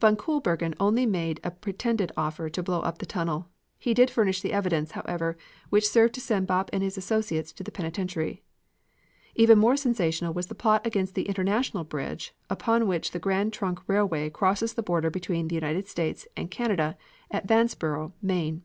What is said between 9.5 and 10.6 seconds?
more sensational was the